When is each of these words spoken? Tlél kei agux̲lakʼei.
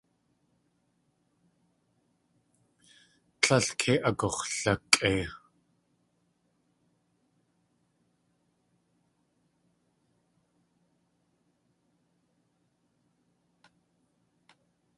Tlél 3.41 3.67
kei 3.79 3.97
agux̲lakʼei. 4.07 5.21